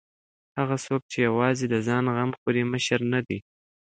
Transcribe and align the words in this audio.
هغه 0.59 0.75
څوک 0.85 1.01
چې 1.11 1.17
یوازې 1.27 1.65
د 1.69 1.75
ځان 1.87 2.05
غم 2.15 2.31
خوري 2.39 2.63
مشر 2.73 2.99
نه 3.13 3.19
دی. 3.27 3.39